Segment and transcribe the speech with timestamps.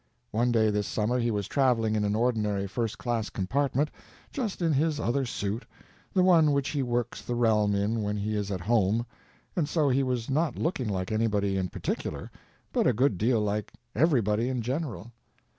[0.31, 3.91] One day this summer he was traveling in an ordinary first class compartment,
[4.31, 5.63] just in his other suit,
[6.11, 9.05] the one which he works the realm in when he is at home,
[9.55, 12.31] and so he was not looking like anybody in particular,
[12.73, 15.11] but a good deal like everybody in general.